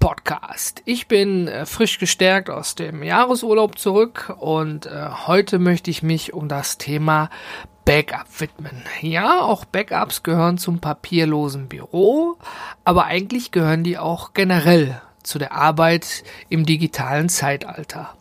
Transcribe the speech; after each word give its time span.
Podcast. 0.00 0.82
Ich 0.86 1.06
bin 1.08 1.46
äh, 1.46 1.66
frisch 1.66 1.98
gestärkt 1.98 2.48
aus 2.48 2.74
dem 2.74 3.02
Jahresurlaub 3.02 3.78
zurück 3.78 4.34
und 4.38 4.86
äh, 4.86 5.08
heute 5.26 5.58
möchte 5.58 5.90
ich 5.90 6.02
mich 6.02 6.32
um 6.32 6.48
das 6.48 6.78
Thema 6.78 7.28
Backup 7.84 8.40
widmen. 8.40 8.82
Ja, 9.02 9.42
auch 9.42 9.66
Backups 9.66 10.22
gehören 10.22 10.56
zum 10.56 10.80
papierlosen 10.80 11.68
Büro, 11.68 12.38
aber 12.82 13.04
eigentlich 13.04 13.52
gehören 13.52 13.84
die 13.84 13.98
auch 13.98 14.32
generell 14.32 15.00
zu 15.22 15.38
der 15.38 15.52
Arbeit 15.52 16.24
im 16.48 16.64
digitalen 16.64 17.28
Zeitalter. 17.28 18.16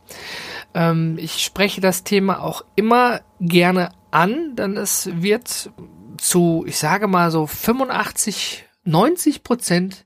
Ähm, 0.73 1.18
ich 1.18 1.43
spreche 1.43 1.80
das 1.80 2.04
Thema 2.04 2.43
auch 2.43 2.66
immer 2.76 3.21
gerne 3.40 3.91
an, 4.12 4.55
denn 4.55 4.76
es 4.76 5.09
wird 5.13 5.71
zu, 6.18 6.66
ich 6.68 6.77
sage 6.77 7.07
mal 7.07 7.32
so 7.32 7.48
85, 7.48 8.66
90 8.84 9.43
Prozent 9.43 10.05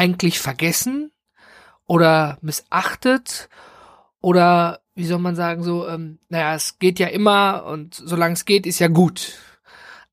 eigentlich 0.00 0.40
vergessen 0.40 1.12
oder 1.86 2.38
missachtet 2.40 3.50
oder 4.22 4.80
wie 4.94 5.04
soll 5.04 5.18
man 5.18 5.36
sagen 5.36 5.62
so, 5.62 5.86
ähm, 5.86 6.18
naja, 6.30 6.54
es 6.54 6.78
geht 6.78 6.98
ja 6.98 7.08
immer 7.08 7.66
und 7.66 7.94
solange 7.94 8.32
es 8.32 8.46
geht, 8.46 8.66
ist 8.66 8.78
ja 8.78 8.88
gut. 8.88 9.34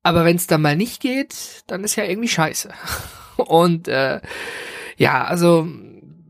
Aber 0.02 0.26
wenn 0.26 0.36
es 0.36 0.46
dann 0.46 0.60
mal 0.60 0.76
nicht 0.76 1.00
geht, 1.00 1.64
dann 1.68 1.84
ist 1.84 1.96
ja 1.96 2.04
irgendwie 2.04 2.28
scheiße. 2.28 2.70
Und 3.36 3.88
äh, 3.88 4.20
ja, 4.96 5.24
also 5.24 5.66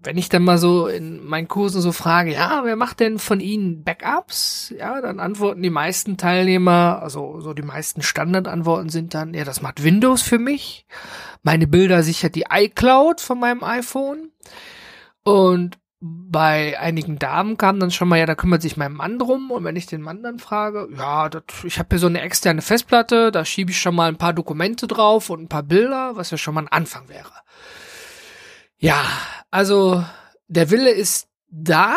wenn 0.03 0.17
ich 0.17 0.29
dann 0.29 0.45
mal 0.45 0.59
so 0.59 0.87
in 0.87 1.25
meinen 1.25 1.49
Kursen 1.49 1.81
so 1.81 1.93
frage, 1.93 2.33
ja, 2.33 2.63
wer 2.65 2.77
macht 2.77 3.01
denn 3.01 3.19
von 3.19 3.41
Ihnen 3.41 3.83
Backups? 3.83 4.73
Ja, 4.77 5.01
dann 5.01 5.21
antworten 5.21 5.63
die 5.63 5.71
meisten 5.71 6.17
Teilnehmer, 6.17 7.01
also 7.03 7.41
so 7.41 7.55
die 7.55 7.63
meisten 7.63 8.03
Standardantworten 8.03 8.89
sind 8.89 9.15
dann, 9.15 9.35
ja, 9.35 9.45
das 9.45 9.63
macht 9.63 9.83
Windows 9.83 10.23
für 10.23 10.39
mich. 10.39 10.87
Meine 11.43 11.67
Bilder 11.67 12.03
sichert 12.03 12.35
die 12.35 12.47
iCloud 12.51 13.21
von 13.21 13.39
meinem 13.39 13.63
iPhone. 13.63 14.31
Und 15.23 15.79
bei 16.01 16.79
einigen 16.79 17.19
Damen 17.19 17.57
kam 17.57 17.81
dann 17.81 17.91
schon 17.91 18.09
mal, 18.09 18.19
ja, 18.19 18.27
da 18.27 18.37
kümmert 18.37 18.63
sich 18.63 18.77
mein 18.77 18.93
Mann 18.93 19.19
drum. 19.19 19.51
Und 19.51 19.65
wenn 19.65 19.77
ich 19.77 19.87
den 19.87 20.01
Mann 20.01 20.23
dann 20.23 20.39
frage, 20.39 20.89
ja, 20.97 21.29
das, 21.29 21.43
ich 21.65 21.79
habe 21.79 21.89
hier 21.91 21.99
so 21.99 22.07
eine 22.07 22.21
externe 22.21 22.63
Festplatte, 22.63 23.33
da 23.33 23.45
schiebe 23.45 23.73
ich 23.73 23.81
schon 23.81 23.95
mal 23.95 24.09
ein 24.09 24.19
paar 24.19 24.33
Dokumente 24.33 24.87
drauf 24.87 25.31
und 25.31 25.43
ein 25.43 25.49
paar 25.49 25.65
Bilder, 25.65 26.17
was 26.17 26.31
ja 26.31 26.39
schon 26.39 26.55
mal 26.55 26.63
ein 26.63 26.69
Anfang 26.69 27.09
wäre. 27.09 27.33
Ja, 28.79 29.05
also 29.51 30.05
der 30.47 30.71
Wille 30.71 30.91
ist 30.91 31.29
da, 31.51 31.97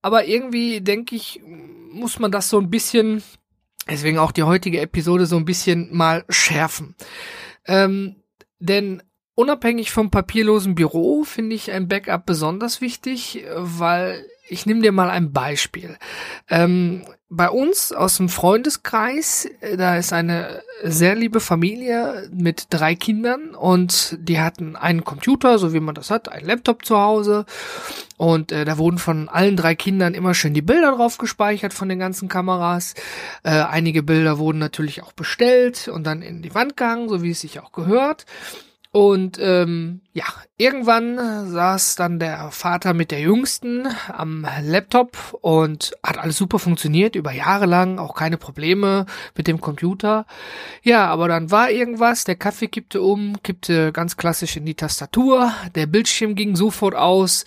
aber 0.00 0.24
irgendwie 0.24 0.80
denke 0.80 1.14
ich, 1.14 1.40
muss 1.92 2.18
man 2.18 2.32
das 2.32 2.48
so 2.48 2.58
ein 2.58 2.70
bisschen, 2.70 3.22
deswegen 3.88 4.18
auch 4.18 4.32
die 4.32 4.42
heutige 4.42 4.80
Episode 4.80 5.26
so 5.26 5.36
ein 5.36 5.44
bisschen 5.44 5.94
mal 5.96 6.24
schärfen. 6.28 6.96
Ähm, 7.66 8.16
denn 8.62 9.02
unabhängig 9.34 9.90
vom 9.90 10.10
papierlosen 10.10 10.74
Büro 10.74 11.24
finde 11.24 11.56
ich 11.56 11.72
ein 11.72 11.88
Backup 11.88 12.26
besonders 12.26 12.80
wichtig, 12.80 13.44
weil 13.56 14.24
ich 14.48 14.66
nehme 14.66 14.80
dir 14.80 14.92
mal 14.92 15.10
ein 15.10 15.32
Beispiel. 15.32 15.96
Ähm, 16.50 17.02
bei 17.28 17.48
uns 17.48 17.92
aus 17.92 18.18
dem 18.18 18.28
Freundeskreis, 18.28 19.48
äh, 19.60 19.76
da 19.76 19.96
ist 19.96 20.12
eine 20.12 20.62
sehr 20.82 21.14
liebe 21.14 21.40
Familie 21.40 22.28
mit 22.32 22.66
drei 22.70 22.94
Kindern 22.94 23.54
und 23.54 24.18
die 24.20 24.40
hatten 24.40 24.76
einen 24.76 25.04
Computer, 25.04 25.58
so 25.58 25.72
wie 25.72 25.80
man 25.80 25.94
das 25.94 26.10
hat, 26.10 26.30
einen 26.30 26.46
Laptop 26.46 26.84
zu 26.84 26.98
Hause 26.98 27.46
und 28.18 28.52
äh, 28.52 28.64
da 28.64 28.78
wurden 28.78 28.98
von 28.98 29.28
allen 29.28 29.56
drei 29.56 29.74
Kindern 29.74 30.14
immer 30.14 30.34
schön 30.34 30.54
die 30.54 30.62
Bilder 30.62 30.92
drauf 30.92 31.18
gespeichert 31.18 31.72
von 31.72 31.88
den 31.88 31.98
ganzen 31.98 32.28
Kameras. 32.28 32.94
Äh, 33.42 33.50
einige 33.50 34.02
Bilder 34.02 34.38
wurden 34.38 34.58
natürlich 34.58 35.02
auch 35.02 35.12
bestellt 35.12 35.88
und 35.88 36.04
dann 36.04 36.20
in 36.20 36.42
die 36.42 36.54
Wand 36.54 36.76
gegangen, 36.76 37.08
so 37.08 37.22
wie 37.22 37.30
es 37.30 37.40
sich 37.40 37.60
auch 37.60 37.72
gehört. 37.72 38.26
Und 38.94 39.38
ähm, 39.40 40.02
ja, 40.12 40.26
irgendwann 40.58 41.50
saß 41.50 41.96
dann 41.96 42.18
der 42.18 42.50
Vater 42.50 42.92
mit 42.92 43.10
der 43.10 43.20
Jüngsten 43.20 43.88
am 44.08 44.46
Laptop 44.60 45.38
und 45.40 45.92
hat 46.04 46.18
alles 46.18 46.36
super 46.36 46.58
funktioniert, 46.58 47.16
über 47.16 47.32
Jahre 47.32 47.64
lang, 47.64 47.98
auch 47.98 48.14
keine 48.14 48.36
Probleme 48.36 49.06
mit 49.34 49.46
dem 49.46 49.62
Computer. 49.62 50.26
Ja, 50.82 51.06
aber 51.06 51.28
dann 51.28 51.50
war 51.50 51.70
irgendwas, 51.70 52.24
der 52.24 52.36
Kaffee 52.36 52.68
kippte 52.68 53.00
um, 53.00 53.42
kippte 53.42 53.92
ganz 53.92 54.18
klassisch 54.18 54.58
in 54.58 54.66
die 54.66 54.74
Tastatur, 54.74 55.54
der 55.74 55.86
Bildschirm 55.86 56.34
ging 56.34 56.54
sofort 56.54 56.94
aus 56.94 57.46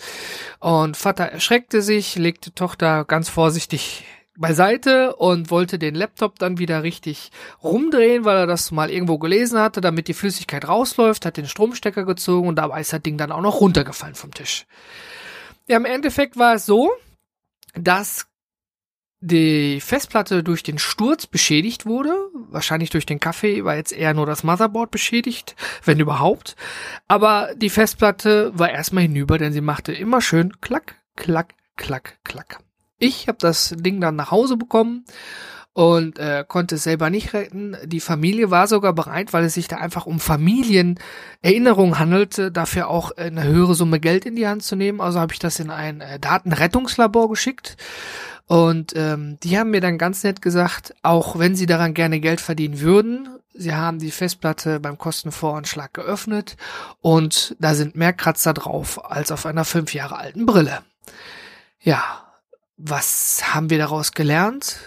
und 0.58 0.96
Vater 0.96 1.26
erschreckte 1.26 1.80
sich, 1.80 2.16
legte 2.16 2.52
Tochter 2.54 3.04
ganz 3.04 3.28
vorsichtig 3.28 4.04
beiseite 4.36 5.16
und 5.16 5.50
wollte 5.50 5.78
den 5.78 5.94
Laptop 5.94 6.38
dann 6.38 6.58
wieder 6.58 6.82
richtig 6.82 7.30
rumdrehen, 7.62 8.24
weil 8.24 8.36
er 8.36 8.46
das 8.46 8.70
mal 8.70 8.90
irgendwo 8.90 9.18
gelesen 9.18 9.58
hatte, 9.58 9.80
damit 9.80 10.08
die 10.08 10.14
Flüssigkeit 10.14 10.66
rausläuft, 10.68 11.26
hat 11.26 11.36
den 11.36 11.48
Stromstecker 11.48 12.04
gezogen 12.04 12.48
und 12.48 12.56
dabei 12.56 12.80
ist 12.80 12.92
das 12.92 13.02
Ding 13.02 13.18
dann 13.18 13.32
auch 13.32 13.40
noch 13.40 13.60
runtergefallen 13.60 14.14
vom 14.14 14.32
Tisch. 14.32 14.66
Ja, 15.68 15.76
im 15.76 15.84
Endeffekt 15.84 16.36
war 16.36 16.54
es 16.54 16.66
so, 16.66 16.92
dass 17.74 18.26
die 19.20 19.80
Festplatte 19.80 20.42
durch 20.42 20.62
den 20.62 20.78
Sturz 20.78 21.26
beschädigt 21.26 21.86
wurde. 21.86 22.14
Wahrscheinlich 22.50 22.90
durch 22.90 23.06
den 23.06 23.18
Kaffee 23.18 23.64
war 23.64 23.76
jetzt 23.76 23.92
eher 23.92 24.14
nur 24.14 24.26
das 24.26 24.44
Motherboard 24.44 24.90
beschädigt, 24.90 25.56
wenn 25.84 25.98
überhaupt. 25.98 26.54
Aber 27.08 27.50
die 27.56 27.70
Festplatte 27.70 28.52
war 28.54 28.70
erstmal 28.70 29.04
hinüber, 29.04 29.38
denn 29.38 29.52
sie 29.52 29.62
machte 29.62 29.92
immer 29.92 30.20
schön 30.20 30.60
klack, 30.60 30.96
klack, 31.16 31.54
klack, 31.76 32.18
klack. 32.24 32.60
Ich 32.98 33.28
habe 33.28 33.38
das 33.38 33.74
Ding 33.76 34.00
dann 34.00 34.16
nach 34.16 34.30
Hause 34.30 34.56
bekommen 34.56 35.04
und 35.76 36.18
äh, 36.18 36.42
konnte 36.48 36.76
es 36.76 36.84
selber 36.84 37.10
nicht 37.10 37.34
retten. 37.34 37.76
Die 37.84 38.00
Familie 38.00 38.50
war 38.50 38.66
sogar 38.66 38.94
bereit, 38.94 39.34
weil 39.34 39.44
es 39.44 39.52
sich 39.52 39.68
da 39.68 39.76
einfach 39.76 40.06
um 40.06 40.20
Familienerinnerung 40.20 41.98
handelte, 41.98 42.50
dafür 42.50 42.88
auch 42.88 43.10
eine 43.10 43.44
höhere 43.44 43.74
Summe 43.74 44.00
Geld 44.00 44.24
in 44.24 44.36
die 44.36 44.48
Hand 44.48 44.62
zu 44.62 44.74
nehmen. 44.74 45.02
Also 45.02 45.20
habe 45.20 45.34
ich 45.34 45.38
das 45.38 45.60
in 45.60 45.68
ein 45.68 46.00
äh, 46.00 46.18
Datenrettungslabor 46.18 47.28
geschickt. 47.28 47.76
Und 48.46 48.94
ähm, 48.96 49.38
die 49.42 49.58
haben 49.58 49.70
mir 49.70 49.82
dann 49.82 49.98
ganz 49.98 50.22
nett 50.24 50.40
gesagt, 50.40 50.94
auch 51.02 51.38
wenn 51.38 51.54
sie 51.54 51.66
daran 51.66 51.92
gerne 51.92 52.20
Geld 52.20 52.40
verdienen 52.40 52.80
würden, 52.80 53.28
sie 53.52 53.74
haben 53.74 53.98
die 53.98 54.12
Festplatte 54.12 54.80
beim 54.80 54.96
Kostenvoranschlag 54.96 55.92
geöffnet 55.92 56.56
und 57.00 57.54
da 57.58 57.74
sind 57.74 57.96
mehr 57.96 58.12
Kratzer 58.12 58.54
drauf 58.54 59.10
als 59.10 59.30
auf 59.32 59.44
einer 59.44 59.64
fünf 59.64 59.92
Jahre 59.92 60.16
alten 60.16 60.46
Brille. 60.46 60.78
Ja, 61.80 62.25
was 62.76 63.54
haben 63.54 63.70
wir 63.70 63.78
daraus 63.78 64.12
gelernt? 64.12 64.78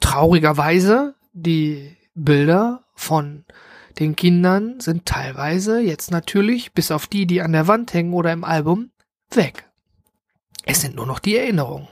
Traurigerweise, 0.00 1.14
die 1.32 1.96
Bilder 2.14 2.84
von 2.94 3.44
den 3.98 4.16
Kindern 4.16 4.80
sind 4.80 5.06
teilweise 5.06 5.80
jetzt 5.80 6.10
natürlich, 6.10 6.72
bis 6.72 6.90
auf 6.90 7.06
die, 7.06 7.26
die 7.26 7.42
an 7.42 7.52
der 7.52 7.66
Wand 7.66 7.92
hängen 7.94 8.14
oder 8.14 8.32
im 8.32 8.44
Album, 8.44 8.90
weg. 9.30 9.68
Es 10.64 10.80
sind 10.80 10.94
nur 10.94 11.06
noch 11.06 11.18
die 11.18 11.36
Erinnerungen. 11.36 11.88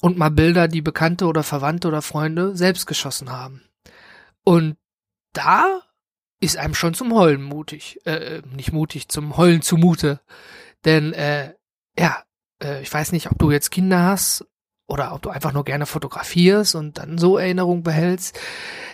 Und 0.00 0.18
mal 0.18 0.30
Bilder, 0.30 0.68
die 0.68 0.82
Bekannte 0.82 1.26
oder 1.26 1.42
Verwandte 1.42 1.88
oder 1.88 2.02
Freunde 2.02 2.54
selbst 2.56 2.86
geschossen 2.86 3.30
haben. 3.30 3.62
Und 4.44 4.76
da 5.32 5.80
ist 6.40 6.58
einem 6.58 6.74
schon 6.74 6.94
zum 6.94 7.14
Heulen 7.14 7.42
mutig, 7.42 8.04
äh, 8.04 8.42
nicht 8.54 8.72
mutig, 8.72 9.08
zum 9.08 9.36
Heulen 9.36 9.62
zumute. 9.62 10.20
Denn, 10.84 11.12
äh, 11.14 11.54
ja, 11.98 12.25
äh, 12.62 12.82
ich 12.82 12.92
weiß 12.92 13.12
nicht, 13.12 13.30
ob 13.30 13.38
du 13.38 13.50
jetzt 13.50 13.70
Kinder 13.70 14.02
hast 14.02 14.44
oder 14.86 15.14
ob 15.14 15.22
du 15.22 15.30
einfach 15.30 15.52
nur 15.52 15.64
gerne 15.64 15.86
fotografierst 15.86 16.74
und 16.74 16.98
dann 16.98 17.18
so 17.18 17.38
Erinnerungen 17.38 17.82
behältst, 17.82 18.38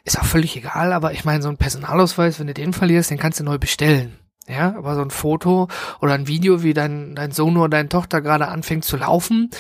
ist 0.05 0.19
auch 0.19 0.25
völlig 0.25 0.57
egal, 0.57 0.93
aber 0.93 1.13
ich 1.13 1.25
meine, 1.25 1.43
so 1.43 1.49
ein 1.49 1.59
Personalausweis, 1.59 2.41
wenn 2.41 2.47
du 2.47 2.55
den 2.55 2.73
verlierst, 2.73 3.11
den 3.11 3.19
kannst 3.19 3.41
du 3.41 3.45
neu 3.45 3.59
bestellen. 3.59 4.19
Ja, 4.49 4.75
aber 4.77 4.97
so 4.97 5.03
ein 5.03 5.11
Foto 5.11 5.69
oder 6.01 6.15
ein 6.15 6.27
Video, 6.27 6.65
wie 6.65 6.75
dein, 6.75 7.15
dein 7.15 7.31
Sohn 7.31 7.57
oder 7.57 7.69
deine 7.69 7.89
Tochter 7.89 8.21
gerade 8.21 8.49
anfängt 8.49 8.85
zu 8.85 8.97
laufen, 8.97 9.51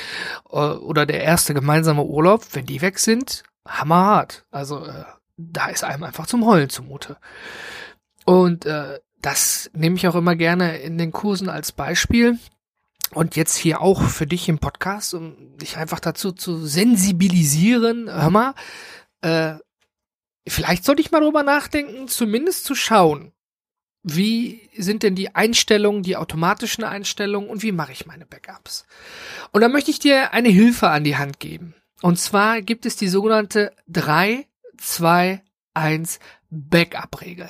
äh, 0.50 0.56
oder 0.56 1.06
der 1.06 1.22
erste 1.22 1.54
gemeinsame 1.54 2.02
Urlaub, 2.02 2.44
wenn 2.52 2.66
die 2.66 2.82
weg 2.82 2.98
sind, 2.98 3.44
hammerhart. 3.66 4.44
Also, 4.50 4.84
äh, 4.84 5.04
da 5.36 5.68
ist 5.68 5.84
einem 5.84 6.02
einfach 6.02 6.26
zum 6.26 6.44
Heulen 6.44 6.68
zumute. 6.68 7.16
Und 8.24 8.66
äh, 8.66 8.98
das 9.20 9.70
nehme 9.72 9.96
ich 9.96 10.08
auch 10.08 10.16
immer 10.16 10.34
gerne 10.34 10.78
in 10.78 10.98
den 10.98 11.12
Kursen 11.12 11.48
als 11.48 11.70
Beispiel. 11.70 12.38
Und 13.14 13.36
jetzt 13.36 13.56
hier 13.56 13.80
auch 13.80 14.02
für 14.02 14.26
dich 14.26 14.48
im 14.48 14.58
Podcast, 14.58 15.14
um 15.14 15.56
dich 15.58 15.76
einfach 15.76 16.00
dazu 16.00 16.32
zu 16.32 16.66
sensibilisieren, 16.66 18.10
hör 18.10 18.30
mal, 18.30 18.54
äh, 19.20 19.54
vielleicht 20.48 20.84
sollte 20.84 21.02
ich 21.02 21.10
mal 21.10 21.20
drüber 21.20 21.42
nachdenken, 21.42 22.08
zumindest 22.08 22.64
zu 22.64 22.74
schauen, 22.74 23.32
wie 24.02 24.68
sind 24.76 25.02
denn 25.02 25.14
die 25.14 25.34
Einstellungen, 25.34 26.02
die 26.02 26.16
automatischen 26.16 26.84
Einstellungen 26.84 27.48
und 27.48 27.62
wie 27.62 27.72
mache 27.72 27.92
ich 27.92 28.06
meine 28.06 28.26
Backups? 28.26 28.84
Und 29.52 29.60
da 29.60 29.68
möchte 29.68 29.90
ich 29.90 29.98
dir 29.98 30.32
eine 30.32 30.48
Hilfe 30.48 30.88
an 30.88 31.04
die 31.04 31.16
Hand 31.16 31.38
geben. 31.38 31.74
Und 32.00 32.18
zwar 32.18 32.62
gibt 32.62 32.84
es 32.84 32.96
die 32.96 33.08
sogenannte 33.08 33.72
3, 33.88 34.46
2, 34.78 35.42
1 35.74 36.18
Backup-Regel. 36.50 37.48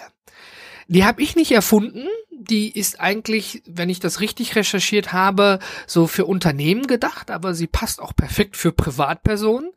Die 0.89 1.05
habe 1.05 1.23
ich 1.23 1.37
nicht 1.37 1.53
erfunden. 1.53 2.07
Die 2.31 2.77
ist 2.77 3.01
eigentlich, 3.01 3.63
wenn 3.67 3.89
ich 3.89 4.01
das 4.01 4.21
richtig 4.21 4.57
recherchiert 4.57 5.13
habe, 5.13 5.61
so 5.87 6.07
für 6.07 6.25
Unternehmen 6.27 6.87
gedacht, 6.87 7.31
aber 7.31 7.55
sie 7.55 7.69
passt 7.69 8.01
auch 8.01 8.17
perfekt 8.17 8.57
für 8.57 8.73
Privatpersonen. 8.73 9.71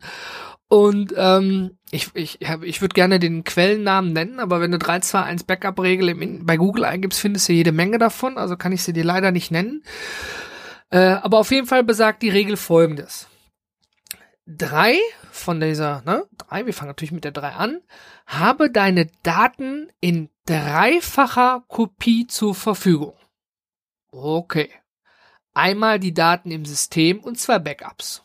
Und 0.68 1.14
ähm, 1.16 1.78
ich, 1.92 2.10
ich, 2.16 2.40
ich 2.64 2.82
würde 2.82 2.94
gerne 2.94 3.20
den 3.20 3.44
Quellennamen 3.44 4.14
nennen, 4.14 4.40
aber 4.40 4.62
wenn 4.62 4.72
du 4.72 4.80
321 4.80 5.46
Backup-Regel 5.46 6.42
bei 6.44 6.58
Google 6.58 6.86
eingibst, 6.86 7.20
findest 7.20 7.48
du 7.48 7.54
jede 7.54 7.72
Menge 7.72 8.00
davon, 8.00 8.38
also 8.38 8.58
kann 8.58 8.72
ich 8.72 8.82
sie 8.82 8.94
dir 8.94 9.04
leider 9.04 9.32
nicht 9.32 9.52
nennen. 9.52 9.84
Äh, 10.90 11.18
aber 11.22 11.38
auf 11.40 11.52
jeden 11.52 11.68
Fall 11.68 11.84
besagt 11.84 12.24
die 12.24 12.30
Regel 12.30 12.58
folgendes. 12.58 13.28
Drei 14.48 15.00
von 15.32 15.60
dieser, 15.60 16.04
ne, 16.04 16.28
drei, 16.38 16.68
wir 16.68 16.74
fangen 16.74 16.90
natürlich 16.90 17.12
mit 17.12 17.24
der 17.24 17.32
drei 17.32 17.50
an, 17.50 17.82
habe 18.28 18.70
deine 18.70 19.08
Daten 19.24 19.92
in 20.02 20.30
dreifacher 20.46 21.64
Kopie 21.68 22.28
zur 22.28 22.54
Verfügung. 22.54 23.16
Okay. 24.12 24.70
Einmal 25.54 26.00
die 26.00 26.14
Daten 26.14 26.52
im 26.52 26.66
System 26.66 27.20
und 27.22 27.40
zwei 27.40 27.60
Backups. 27.60 28.22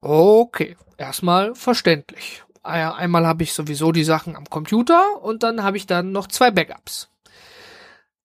Okay, 0.00 0.76
erstmal 0.98 1.54
verständlich. 1.54 2.42
Einmal 2.62 3.26
habe 3.26 3.42
ich 3.42 3.54
sowieso 3.54 3.90
die 3.92 4.04
Sachen 4.04 4.36
am 4.36 4.44
Computer 4.50 5.22
und 5.22 5.42
dann 5.42 5.62
habe 5.62 5.76
ich 5.76 5.86
dann 5.86 6.12
noch 6.12 6.26
zwei 6.26 6.50
Backups. 6.50 7.08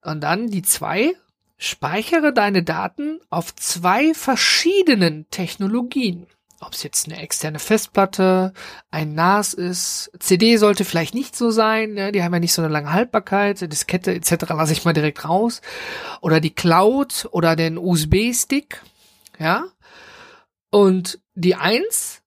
Und 0.01 0.21
dann 0.21 0.47
die 0.47 0.61
zwei, 0.61 1.13
speichere 1.57 2.33
deine 2.33 2.63
Daten 2.63 3.19
auf 3.29 3.55
zwei 3.55 4.13
verschiedenen 4.13 5.29
Technologien. 5.29 6.27
Ob 6.61 6.73
es 6.73 6.83
jetzt 6.83 7.07
eine 7.07 7.21
externe 7.21 7.59
Festplatte, 7.59 8.53
ein 8.91 9.13
NAS 9.13 9.53
ist, 9.53 10.11
CD 10.19 10.57
sollte 10.57 10.83
vielleicht 10.83 11.15
nicht 11.15 11.35
so 11.35 11.51
sein, 11.51 11.93
ne? 11.93 12.11
die 12.11 12.21
haben 12.21 12.33
ja 12.33 12.39
nicht 12.39 12.53
so 12.53 12.61
eine 12.61 12.71
lange 12.71 12.91
Haltbarkeit, 12.91 13.61
Diskette 13.71 14.13
etc. 14.13 14.49
lasse 14.49 14.73
ich 14.73 14.83
mal 14.83 14.93
direkt 14.93 15.23
raus. 15.23 15.61
Oder 16.21 16.41
die 16.41 16.53
Cloud 16.53 17.29
oder 17.31 17.55
den 17.55 17.77
USB-Stick, 17.77 18.81
ja. 19.37 19.67
Und 20.69 21.21
die 21.33 21.55
eins, 21.55 22.21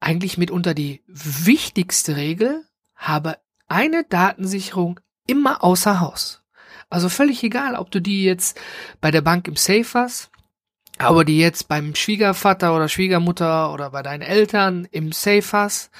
eigentlich 0.00 0.36
mitunter 0.36 0.74
die 0.74 1.02
wichtigste 1.06 2.16
Regel, 2.16 2.62
habe 2.94 3.38
eine 3.68 4.04
Datensicherung 4.04 5.00
immer 5.26 5.64
außer 5.64 6.00
Haus. 6.00 6.42
Also 6.88 7.08
völlig 7.08 7.42
egal, 7.42 7.74
ob 7.74 7.90
du 7.90 8.00
die 8.00 8.22
jetzt 8.22 8.60
bei 9.00 9.10
der 9.10 9.22
Bank 9.22 9.48
im 9.48 9.56
Safe 9.56 9.86
hast, 9.94 10.30
aber 10.98 11.24
die 11.24 11.38
jetzt 11.38 11.68
beim 11.68 11.94
Schwiegervater 11.94 12.74
oder 12.74 12.88
Schwiegermutter 12.88 13.72
oder 13.72 13.90
bei 13.90 14.02
deinen 14.02 14.22
Eltern 14.22 14.88
im 14.90 15.12
Safe 15.12 15.44
hast. 15.52 15.90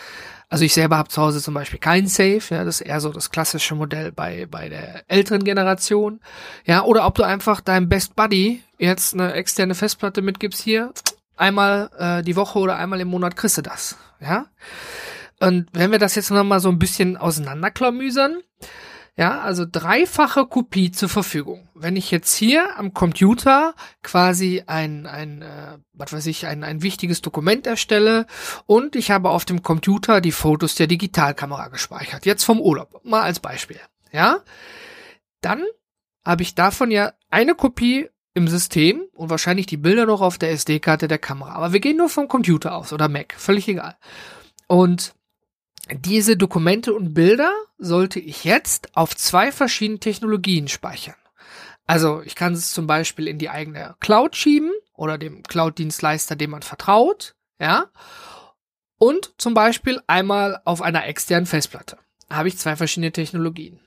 Also 0.49 0.65
ich 0.65 0.75
selber 0.75 0.97
habe 0.97 1.09
zu 1.09 1.21
Hause 1.21 1.43
zum 1.43 1.55
Beispiel 1.55 1.81
kein 1.81 2.07
Safe, 2.07 2.43
ja, 2.51 2.65
das 2.65 2.81
ist 2.81 2.87
eher 2.87 3.01
so 3.01 3.11
das 3.11 3.31
klassische 3.31 3.75
Modell 3.75 4.13
bei, 4.13 4.47
bei 4.49 4.69
der 4.69 5.03
älteren 5.09 5.43
Generation. 5.43 6.21
Ja, 6.65 6.85
oder 6.85 7.05
ob 7.05 7.17
du 7.17 7.25
einfach 7.25 7.61
deinem 7.61 7.89
Best 7.89 8.15
Buddy 8.15 8.63
jetzt 8.79 9.15
eine 9.15 9.33
externe 9.33 9.75
Festplatte 9.75 10.23
mitgibst 10.23 10.63
hier, 10.63 10.93
einmal 11.37 11.91
äh, 11.99 12.23
die 12.23 12.37
Woche 12.37 12.61
oder 12.61 12.77
einmal 12.77 13.01
im 13.01 13.09
Monat 13.09 13.37
kriegst 13.37 13.59
du 13.59 13.63
das. 13.63 13.97
Ja. 14.21 14.47
Und 15.41 15.69
wenn 15.73 15.91
wir 15.91 15.99
das 15.99 16.15
jetzt 16.15 16.31
nochmal 16.31 16.61
so 16.61 16.69
ein 16.69 16.79
bisschen 16.79 17.17
auseinanderklamüsern, 17.17 18.39
ja, 19.19 19.41
also 19.41 19.65
dreifache 19.71 20.45
Kopie 20.47 20.91
zur 20.91 21.09
Verfügung. 21.09 21.69
Wenn 21.75 21.97
ich 21.97 22.11
jetzt 22.11 22.35
hier 22.35 22.77
am 22.79 22.93
Computer 22.93 23.75
quasi 24.03 24.63
ein, 24.67 25.07
ein 25.07 25.41
äh, 25.41 25.79
was 25.95 26.13
weiß 26.13 26.27
ich, 26.27 26.47
ein, 26.47 26.63
ein 26.63 26.83
wichtiges 26.83 27.23
Dokument 27.23 27.67
erstelle 27.67 28.27
und 28.67 28.95
ich 28.95 29.11
habe 29.11 29.31
auf 29.31 29.47
dem 29.47 29.63
Computer 29.63 30.21
die 30.21 30.33
Fotos 30.33 30.75
der 30.75 30.87
Digitalkamera 30.87 31.69
gespeichert. 31.69 32.27
Jetzt 32.27 32.45
vom 32.45 32.61
Urlaub, 32.61 33.01
mal 33.05 33.23
als 33.23 33.41
Beispiel. 33.41 33.81
Ja, 34.13 34.41
dann 35.41 35.65
habe 36.23 36.43
ich 36.43 36.55
davon 36.55 36.91
ja 36.91 37.13
eine 37.31 37.55
Kopie 37.55 38.11
im 38.35 38.49
System 38.49 39.03
und 39.15 39.31
wahrscheinlich 39.31 39.65
die 39.65 39.79
Bilder 39.79 40.05
noch 40.05 40.21
auf 40.21 40.37
der 40.37 40.51
SD-Karte 40.51 41.09
der 41.09 41.19
Kamera. 41.19 41.55
Aber 41.55 41.73
wir 41.73 41.81
gehen 41.81 41.97
nur 41.97 42.11
vom 42.11 42.29
Computer 42.29 42.75
aus 42.75 42.93
oder 42.93 43.09
Mac, 43.09 43.35
völlig 43.39 43.67
egal. 43.67 43.97
Und 44.67 45.15
diese 45.93 46.37
Dokumente 46.37 46.93
und 46.95 47.15
Bilder 47.15 47.53
sollte 47.79 48.19
ich 48.19 48.45
jetzt 48.45 48.97
auf 48.97 49.17
zwei 49.17 49.53
verschiedenen 49.53 50.01
Technologien 50.01 50.69
speichern. 50.69 51.15
Also 51.87 52.23
ich 52.23 52.35
kann 52.35 52.53
es 52.55 52.73
zum 52.73 52.87
Beispiel 52.87 53.29
in 53.29 53.39
die 53.39 53.51
eigene 53.51 53.95
Cloud 54.01 54.35
schieben 54.35 54.73
oder 54.95 55.19
dem 55.19 55.45
Cloud-Dienstleister, 55.45 56.35
dem 56.35 56.51
man 56.51 56.63
vertraut, 56.63 57.37
ja. 57.61 57.87
Und 58.99 59.35
zum 59.39 59.55
Beispiel 59.55 60.01
einmal 60.07 60.61
auf 60.65 60.83
einer 60.83 61.07
externen 61.07 61.47
Festplatte. 61.47 61.99
Da 62.29 62.37
habe 62.37 62.49
ich 62.49 62.59
zwei 62.59 62.75
verschiedene 62.75 63.13
Technologien. 63.13 63.79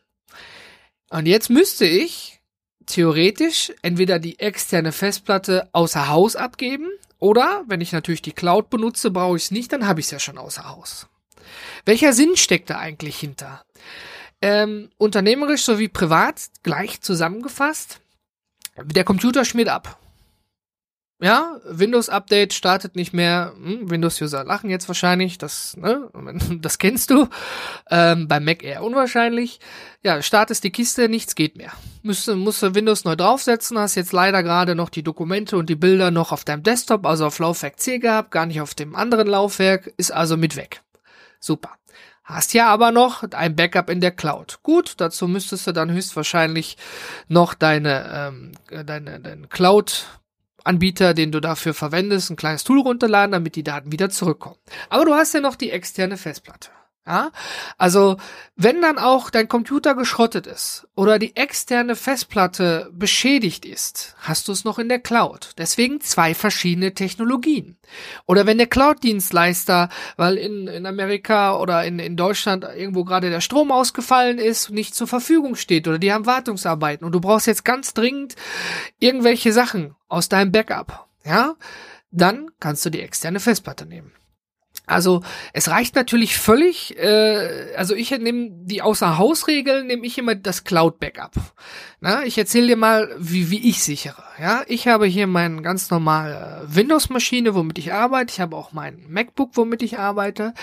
Und 1.09 1.25
jetzt 1.25 1.49
müsste 1.49 1.85
ich 1.85 2.39
theoretisch 2.85 3.73
entweder 3.81 4.19
die 4.19 4.39
externe 4.39 4.91
Festplatte 4.91 5.67
außer 5.73 6.07
Haus 6.07 6.35
abgeben 6.35 6.87
oder, 7.17 7.65
wenn 7.67 7.81
ich 7.81 7.91
natürlich 7.91 8.21
die 8.21 8.31
Cloud 8.31 8.69
benutze, 8.69 9.11
brauche 9.11 9.35
ich 9.35 9.45
es 9.45 9.51
nicht, 9.51 9.73
dann 9.73 9.87
habe 9.87 9.99
ich 9.99 10.05
es 10.05 10.11
ja 10.11 10.19
schon 10.19 10.37
außer 10.37 10.69
Haus. 10.69 11.07
Welcher 11.85 12.13
Sinn 12.13 12.35
steckt 12.35 12.69
da 12.69 12.77
eigentlich 12.77 13.17
hinter? 13.17 13.63
Ähm, 14.41 14.89
unternehmerisch 14.97 15.63
sowie 15.63 15.89
privat 15.89 16.47
gleich 16.63 17.01
zusammengefasst. 17.01 17.99
Der 18.83 19.03
Computer 19.03 19.43
schmiert 19.43 19.69
ab. 19.69 19.99
Ja, 21.21 21.59
Windows-Update 21.65 22.53
startet 22.53 22.95
nicht 22.95 23.11
mehr. 23.11 23.53
Hm, 23.61 23.89
Windows-User 23.89 24.45
lachen 24.45 24.69
jetzt 24.69 24.87
wahrscheinlich, 24.87 25.37
das, 25.37 25.75
ne, 25.75 26.09
das 26.61 26.77
kennst 26.77 27.09
du. 27.09 27.27
Ähm, 27.89 28.29
bei 28.29 28.39
Mac 28.39 28.63
eher 28.63 28.83
unwahrscheinlich. 28.83 29.59
Ja, 30.01 30.21
startest 30.21 30.63
die 30.63 30.71
Kiste, 30.71 31.09
nichts 31.09 31.35
geht 31.35 31.57
mehr. 31.57 31.73
Müsste, 32.03 32.37
musst 32.37 32.63
du 32.63 32.73
Windows 32.73 33.03
neu 33.03 33.17
draufsetzen, 33.17 33.77
hast 33.77 33.95
jetzt 33.95 34.13
leider 34.13 34.43
gerade 34.43 34.75
noch 34.75 34.87
die 34.87 35.03
Dokumente 35.03 35.57
und 35.57 35.69
die 35.69 35.75
Bilder 35.75 36.09
noch 36.09 36.31
auf 36.31 36.45
deinem 36.45 36.63
Desktop, 36.63 37.05
also 37.05 37.25
auf 37.25 37.37
Laufwerk 37.39 37.81
C 37.81 37.99
gehabt, 37.99 38.31
gar 38.31 38.45
nicht 38.45 38.61
auf 38.61 38.73
dem 38.73 38.95
anderen 38.95 39.27
Laufwerk, 39.27 39.93
ist 39.97 40.11
also 40.11 40.37
mit 40.37 40.55
weg. 40.55 40.81
Super. 41.39 41.71
Hast 42.23 42.53
ja 42.53 42.67
aber 42.67 42.91
noch 42.91 43.23
ein 43.31 43.55
Backup 43.55 43.89
in 43.89 44.01
der 44.01 44.11
Cloud. 44.11 44.59
Gut, 44.61 44.95
dazu 44.97 45.27
müsstest 45.27 45.65
du 45.65 45.71
dann 45.71 45.91
höchstwahrscheinlich 45.91 46.77
noch 47.27 47.55
deine, 47.55 48.31
ähm, 48.31 48.51
deine, 48.85 49.19
deine 49.19 49.47
Cloud 49.47 50.05
Anbieter, 50.63 51.13
den 51.13 51.31
du 51.31 51.39
dafür 51.39 51.73
verwendest, 51.73 52.29
ein 52.29 52.35
kleines 52.35 52.63
Tool 52.63 52.81
runterladen, 52.81 53.31
damit 53.31 53.55
die 53.55 53.63
Daten 53.63 53.91
wieder 53.91 54.09
zurückkommen. 54.09 54.57
Aber 54.89 55.05
du 55.05 55.13
hast 55.13 55.33
ja 55.33 55.39
noch 55.39 55.55
die 55.55 55.71
externe 55.71 56.17
Festplatte. 56.17 56.69
Ja? 57.09 57.31
Also, 57.79 58.17
wenn 58.55 58.81
dann 58.81 58.99
auch 58.99 59.31
dein 59.31 59.47
Computer 59.47 59.95
geschrottet 59.95 60.45
ist 60.45 60.87
oder 60.95 61.17
die 61.17 61.35
externe 61.35 61.95
Festplatte 61.95 62.91
beschädigt 62.93 63.65
ist, 63.65 64.15
hast 64.19 64.47
du 64.47 64.51
es 64.51 64.63
noch 64.63 64.77
in 64.77 64.89
der 64.89 64.99
Cloud. 64.99 65.53
Deswegen 65.57 66.01
zwei 66.01 66.35
verschiedene 66.35 66.93
Technologien. 66.93 67.77
Oder 68.27 68.45
wenn 68.45 68.59
der 68.59 68.67
Cloud-Dienstleister, 68.67 69.89
weil 70.17 70.37
in, 70.37 70.67
in 70.67 70.85
Amerika 70.85 71.57
oder 71.57 71.83
in, 71.83 71.97
in 71.97 72.15
Deutschland 72.15 72.63
irgendwo 72.63 73.03
gerade 73.05 73.31
der 73.31 73.41
Strom 73.41 73.71
ausgefallen 73.71 74.37
ist, 74.37 74.69
nicht 74.69 74.93
zur 74.93 75.07
Verfügung 75.07 75.55
steht 75.55 75.87
oder 75.87 75.97
die 75.97 76.13
haben 76.13 76.27
Wartungsarbeiten 76.27 77.05
und 77.05 77.13
du 77.13 77.19
brauchst 77.19 77.47
jetzt 77.47 77.65
ganz 77.65 77.95
dringend 77.95 78.35
irgendwelche 78.99 79.51
Sachen 79.51 79.95
aus 80.09 80.29
deinem 80.29 80.51
Backup, 80.51 81.07
ja, 81.25 81.55
dann 82.11 82.51
kannst 82.59 82.85
du 82.85 82.91
die 82.91 83.01
externe 83.01 83.39
Festplatte 83.39 83.87
nehmen. 83.87 84.11
Also 84.89 85.21
es 85.53 85.69
reicht 85.69 85.95
natürlich 85.95 86.37
völlig, 86.37 86.97
äh, 86.97 87.75
also 87.77 87.93
ich 87.93 88.11
nehme 88.11 88.49
die 88.51 88.81
Außerhausregeln, 88.81 89.87
nehme 89.87 90.05
ich 90.05 90.17
immer 90.17 90.35
das 90.35 90.63
Cloud-Backup. 90.63 91.33
Ich 92.25 92.37
erzähle 92.37 92.67
dir 92.67 92.77
mal, 92.77 93.13
wie, 93.19 93.51
wie 93.51 93.69
ich 93.69 93.83
sichere. 93.83 94.23
Ja, 94.41 94.63
ich 94.67 94.87
habe 94.87 95.05
hier 95.05 95.27
meine 95.27 95.61
ganz 95.61 95.89
normale 95.91 96.65
Windows-Maschine, 96.65 97.55
womit 97.55 97.77
ich 97.77 97.91
arbeite. 97.91 98.31
Ich 98.31 98.39
habe 98.39 98.55
auch 98.55 98.71
mein 98.71 99.03
MacBook, 99.09 99.57
womit 99.57 99.81
ich 99.81 99.99
arbeite. 99.99 100.53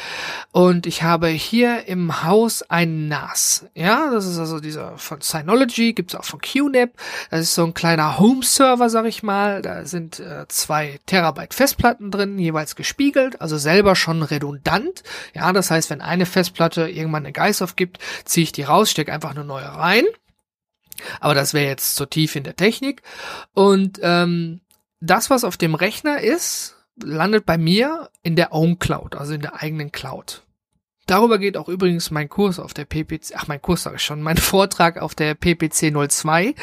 Und 0.50 0.86
ich 0.86 1.02
habe 1.02 1.28
hier 1.28 1.86
im 1.88 2.22
Haus 2.24 2.62
ein 2.62 3.08
NAS. 3.08 3.66
Ja, 3.74 4.10
das 4.10 4.24
ist 4.24 4.38
also 4.38 4.60
dieser 4.60 4.96
von 4.96 5.20
Synology, 5.20 5.92
gibt's 5.92 6.14
auch 6.14 6.24
von 6.24 6.40
QNAP. 6.40 6.92
Das 7.30 7.40
ist 7.40 7.54
so 7.54 7.64
ein 7.64 7.74
kleiner 7.74 8.18
Home-Server, 8.18 8.88
sag 8.88 9.04
ich 9.04 9.22
mal. 9.22 9.60
Da 9.60 9.84
sind 9.84 10.18
äh, 10.20 10.46
zwei 10.48 11.00
Terabyte 11.04 11.52
Festplatten 11.52 12.10
drin, 12.10 12.38
jeweils 12.38 12.76
gespiegelt, 12.76 13.42
also 13.42 13.58
selber 13.58 13.94
schon 13.96 14.22
redundant. 14.22 15.02
Ja, 15.34 15.52
das 15.52 15.70
heißt, 15.70 15.90
wenn 15.90 16.00
eine 16.00 16.26
Festplatte 16.26 16.88
irgendwann 16.88 17.24
eine 17.24 17.32
Geist 17.32 17.62
aufgibt, 17.62 17.98
ziehe 18.24 18.44
ich 18.44 18.52
die 18.52 18.62
raus, 18.62 18.90
stecke 18.90 19.12
einfach 19.12 19.30
eine 19.30 19.44
neue 19.44 19.66
rein. 19.66 20.04
Aber 21.20 21.34
das 21.34 21.54
wäre 21.54 21.66
jetzt 21.66 21.96
zu 21.96 22.06
tief 22.06 22.36
in 22.36 22.44
der 22.44 22.56
Technik. 22.56 23.02
Und 23.52 23.98
ähm, 24.02 24.60
das, 25.00 25.30
was 25.30 25.44
auf 25.44 25.56
dem 25.56 25.74
Rechner 25.74 26.20
ist, 26.20 26.76
landet 27.02 27.44
bei 27.44 27.58
mir 27.58 28.10
in 28.22 28.36
der 28.36 28.52
Own 28.52 28.78
Cloud, 28.78 29.16
also 29.16 29.34
in 29.34 29.42
der 29.42 29.60
eigenen 29.60 29.92
Cloud. 29.92 30.45
Darüber 31.06 31.38
geht 31.38 31.56
auch 31.56 31.68
übrigens 31.68 32.10
mein 32.10 32.28
Kurs 32.28 32.58
auf 32.58 32.74
der 32.74 32.84
PPC, 32.84 33.34
ach 33.36 33.46
mein 33.46 33.62
Kurs 33.62 33.84
sage 33.84 33.96
ich 33.96 34.02
schon, 34.02 34.22
mein 34.22 34.36
Vortrag 34.36 34.98
auf 35.00 35.14
der 35.14 35.34
PPC 35.34 35.92
02 36.10 36.54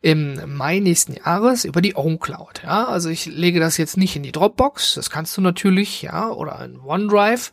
im 0.00 0.56
Mai 0.56 0.78
nächsten 0.78 1.14
Jahres 1.14 1.64
über 1.64 1.82
die 1.82 1.96
OwnCloud. 1.96 2.62
Ja, 2.62 2.84
also 2.84 3.08
ich 3.08 3.26
lege 3.26 3.58
das 3.58 3.76
jetzt 3.76 3.96
nicht 3.96 4.14
in 4.14 4.22
die 4.22 4.32
Dropbox, 4.32 4.94
das 4.94 5.10
kannst 5.10 5.36
du 5.36 5.40
natürlich, 5.40 6.02
ja, 6.02 6.30
oder 6.30 6.64
in 6.64 6.78
OneDrive. 6.80 7.50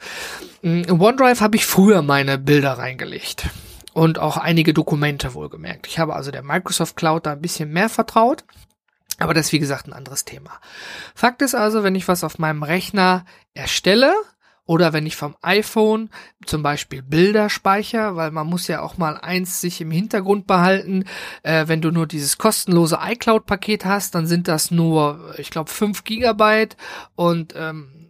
In 0.62 0.90
OneDrive 0.92 1.42
habe 1.42 1.56
ich 1.56 1.66
früher 1.66 2.04
meine 2.04 2.38
Bilder 2.38 2.74
reingelegt 2.74 3.50
und 3.94 4.20
auch 4.20 4.38
einige 4.38 4.74
Dokumente 4.74 5.34
wohlgemerkt. 5.34 5.88
Ich 5.88 5.98
habe 5.98 6.16
also 6.16 6.30
der 6.30 6.44
Microsoft 6.44 6.96
Cloud 6.96 7.26
da 7.26 7.32
ein 7.32 7.42
bisschen 7.42 7.72
mehr 7.72 7.90
vertraut. 7.90 8.44
Aber 9.18 9.36
das 9.36 9.48
ist 9.48 9.52
wie 9.52 9.60
gesagt 9.60 9.88
ein 9.88 9.94
anderes 9.94 10.26
Thema. 10.26 10.60
Fakt 11.14 11.44
ist 11.44 11.54
also, 11.54 11.84
wenn 11.84 11.94
ich 11.94 12.08
was 12.08 12.24
auf 12.24 12.40
meinem 12.40 12.64
Rechner 12.64 13.26
erstelle, 13.54 14.16
oder 14.72 14.94
wenn 14.94 15.06
ich 15.06 15.18
vom 15.18 15.36
iPhone 15.42 16.10
zum 16.46 16.64
Beispiel 16.64 17.02
Bilder 17.02 17.50
speichere, 17.50 18.16
weil 18.16 18.32
man 18.32 18.48
muss 18.48 18.70
ja 18.70 18.82
auch 18.82 18.98
mal 18.98 19.18
eins 19.18 19.60
sich 19.60 19.82
im 19.82 19.92
Hintergrund 19.92 20.48
behalten. 20.48 21.04
Äh, 21.44 21.68
wenn 21.68 21.82
du 21.82 21.92
nur 21.92 22.08
dieses 22.08 22.38
kostenlose 22.38 22.98
iCloud-Paket 23.02 23.84
hast, 23.84 24.16
dann 24.16 24.28
sind 24.28 24.48
das 24.48 24.72
nur, 24.72 25.36
ich 25.38 25.50
glaube, 25.50 25.70
5 25.70 26.06
Gigabyte 26.06 26.78
und 27.16 27.54
ähm, 27.58 28.01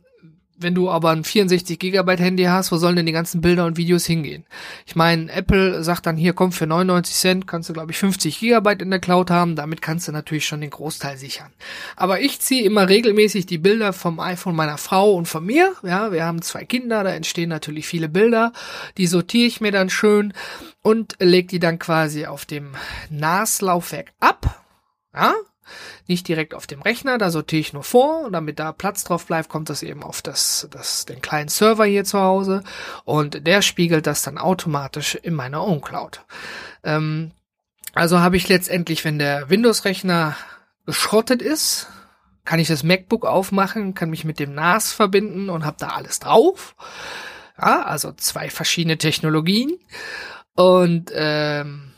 wenn 0.61 0.75
du 0.75 0.89
aber 0.89 1.11
ein 1.11 1.23
64 1.23 1.79
Gigabyte 1.79 2.19
Handy 2.19 2.43
hast, 2.43 2.71
wo 2.71 2.77
sollen 2.77 2.95
denn 2.95 3.05
die 3.05 3.11
ganzen 3.11 3.41
Bilder 3.41 3.65
und 3.65 3.77
Videos 3.77 4.05
hingehen? 4.05 4.45
Ich 4.85 4.95
meine, 4.95 5.31
Apple 5.31 5.83
sagt 5.83 6.05
dann 6.05 6.17
hier, 6.17 6.33
komm, 6.33 6.51
für 6.51 6.67
99 6.67 7.15
Cent 7.15 7.47
kannst 7.47 7.69
du, 7.69 7.73
glaube 7.73 7.91
ich, 7.91 7.97
50 7.97 8.39
Gigabyte 8.39 8.81
in 8.81 8.89
der 8.89 8.99
Cloud 8.99 9.31
haben. 9.31 9.55
Damit 9.55 9.81
kannst 9.81 10.07
du 10.07 10.11
natürlich 10.11 10.45
schon 10.45 10.61
den 10.61 10.69
Großteil 10.69 11.17
sichern. 11.17 11.51
Aber 11.95 12.21
ich 12.21 12.39
ziehe 12.39 12.63
immer 12.63 12.89
regelmäßig 12.89 13.45
die 13.45 13.57
Bilder 13.57 13.93
vom 13.93 14.19
iPhone 14.19 14.55
meiner 14.55 14.77
Frau 14.77 15.13
und 15.13 15.27
von 15.27 15.45
mir. 15.45 15.73
Ja, 15.83 16.11
wir 16.11 16.25
haben 16.25 16.41
zwei 16.41 16.65
Kinder, 16.65 17.03
da 17.03 17.11
entstehen 17.11 17.49
natürlich 17.49 17.87
viele 17.87 18.09
Bilder. 18.09 18.53
Die 18.97 19.07
sortiere 19.07 19.47
ich 19.47 19.61
mir 19.61 19.71
dann 19.71 19.89
schön 19.89 20.33
und 20.81 21.15
leg 21.19 21.47
die 21.47 21.59
dann 21.59 21.79
quasi 21.79 22.25
auf 22.25 22.45
dem 22.45 22.71
NAS-Laufwerk 23.09 24.11
ab. 24.19 24.63
Ja, 25.13 25.33
nicht 26.07 26.27
direkt 26.27 26.53
auf 26.53 26.67
dem 26.67 26.81
Rechner, 26.81 27.17
da 27.17 27.29
sortiere 27.29 27.59
ich 27.59 27.73
nur 27.73 27.83
vor 27.83 28.25
und 28.25 28.33
damit 28.33 28.59
da 28.59 28.71
Platz 28.71 29.03
drauf 29.03 29.25
bleibt, 29.25 29.49
kommt 29.49 29.69
das 29.69 29.83
eben 29.83 30.03
auf 30.03 30.21
das, 30.21 30.67
das, 30.71 31.05
den 31.05 31.21
kleinen 31.21 31.49
Server 31.49 31.85
hier 31.85 32.03
zu 32.03 32.19
Hause 32.19 32.63
und 33.05 33.45
der 33.45 33.61
spiegelt 33.61 34.07
das 34.07 34.21
dann 34.21 34.37
automatisch 34.37 35.15
in 35.15 35.33
meiner 35.33 35.65
OwnCloud. 35.65 36.21
Ähm, 36.83 37.31
also 37.93 38.19
habe 38.19 38.37
ich 38.37 38.47
letztendlich, 38.47 39.03
wenn 39.03 39.19
der 39.19 39.49
Windows-Rechner 39.49 40.35
geschrottet 40.85 41.41
ist, 41.41 41.87
kann 42.45 42.59
ich 42.59 42.67
das 42.67 42.83
MacBook 42.83 43.25
aufmachen, 43.25 43.93
kann 43.93 44.09
mich 44.09 44.23
mit 44.23 44.39
dem 44.39 44.53
NAS 44.53 44.91
verbinden 44.91 45.49
und 45.49 45.65
habe 45.65 45.77
da 45.79 45.89
alles 45.89 46.19
drauf. 46.19 46.75
Ja, 47.57 47.83
also 47.83 48.11
zwei 48.13 48.49
verschiedene 48.49 48.97
Technologien. 48.97 49.77
Und 50.55 51.11
ähm, 51.13 51.93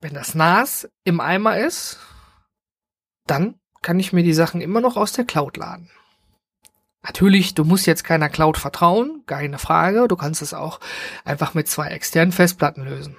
wenn 0.00 0.14
das 0.14 0.34
NAS 0.34 0.88
im 1.04 1.20
Eimer 1.20 1.58
ist, 1.58 1.98
dann 3.26 3.54
kann 3.82 4.00
ich 4.00 4.12
mir 4.12 4.22
die 4.22 4.32
Sachen 4.32 4.60
immer 4.60 4.80
noch 4.80 4.96
aus 4.96 5.12
der 5.12 5.24
Cloud 5.24 5.56
laden. 5.56 5.90
Natürlich, 7.02 7.54
du 7.54 7.64
musst 7.64 7.86
jetzt 7.86 8.02
keiner 8.02 8.28
Cloud 8.28 8.58
vertrauen, 8.58 9.22
keine 9.26 9.58
Frage. 9.58 10.08
Du 10.08 10.16
kannst 10.16 10.42
es 10.42 10.54
auch 10.54 10.80
einfach 11.24 11.54
mit 11.54 11.68
zwei 11.68 11.88
externen 11.88 12.32
Festplatten 12.32 12.84
lösen. 12.84 13.16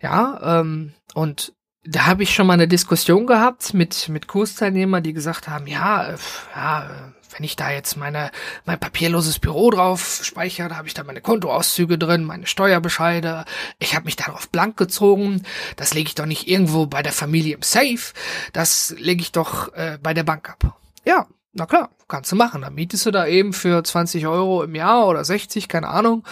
Ja, 0.00 0.60
ähm, 0.60 0.94
und 1.14 1.52
da 1.84 2.06
habe 2.06 2.22
ich 2.22 2.34
schon 2.34 2.46
mal 2.46 2.54
eine 2.54 2.68
Diskussion 2.68 3.26
gehabt 3.26 3.72
mit 3.72 4.08
mit 4.08 4.26
Kursteilnehmern, 4.26 5.02
die 5.02 5.12
gesagt 5.12 5.48
haben, 5.48 5.66
ja, 5.66 6.08
äh, 6.08 6.16
ja, 6.54 6.90
wenn 7.32 7.44
ich 7.44 7.56
da 7.56 7.70
jetzt 7.70 7.96
meine 7.96 8.30
mein 8.66 8.78
papierloses 8.78 9.38
Büro 9.38 9.70
drauf 9.70 10.20
speichere, 10.22 10.68
da 10.68 10.76
habe 10.76 10.88
ich 10.88 10.94
da 10.94 11.04
meine 11.04 11.22
Kontoauszüge 11.22 11.96
drin, 11.96 12.24
meine 12.24 12.46
Steuerbescheide, 12.46 13.44
ich 13.78 13.94
habe 13.94 14.04
mich 14.04 14.16
darauf 14.16 14.48
blank 14.50 14.76
gezogen, 14.76 15.42
das 15.76 15.94
lege 15.94 16.08
ich 16.08 16.14
doch 16.14 16.26
nicht 16.26 16.48
irgendwo 16.48 16.86
bei 16.86 17.02
der 17.02 17.12
Familie 17.12 17.54
im 17.54 17.62
Safe, 17.62 18.12
das 18.52 18.94
lege 18.98 19.22
ich 19.22 19.32
doch 19.32 19.72
äh, 19.74 19.98
bei 20.02 20.12
der 20.12 20.24
Bank 20.24 20.50
ab. 20.50 20.78
Ja, 21.04 21.26
na 21.52 21.66
klar, 21.66 21.90
kannst 22.08 22.30
du 22.30 22.36
machen. 22.36 22.62
Dann 22.62 22.74
mietest 22.74 23.06
du 23.06 23.10
da 23.10 23.26
eben 23.26 23.52
für 23.52 23.82
20 23.82 24.26
Euro 24.26 24.62
im 24.62 24.74
Jahr 24.74 25.06
oder 25.06 25.24
60, 25.24 25.68
keine 25.68 25.88
Ahnung, 25.88 26.24